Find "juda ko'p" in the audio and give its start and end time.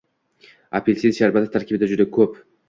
1.93-2.43